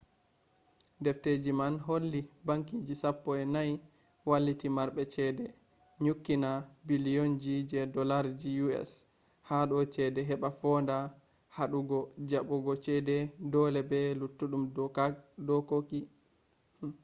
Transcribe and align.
defteji 1.05 1.51
man 1.59 1.73
holli 1.87 2.19
bankije 2.47 2.93
sappo 3.01 3.29
e 3.41 3.43
nay 3.55 3.69
walliti 4.29 4.67
marɓe 4.77 5.03
ceede 5.13 5.45
nyukkina 6.03 6.49
billionji 6.87 7.53
je 7.69 7.79
dollarji 7.95 8.51
us 8.81 8.89
hado 9.49 9.75
chede 9.93 10.21
heba 10.29 10.49
fonda 10.59 10.95
haɗugo 11.55 11.99
jabbugo 12.29 12.73
ceede 12.85 13.15
dole 13.51 13.81
be 13.89 13.99
luttuɗum 14.19 14.63
dokoki 15.47 15.99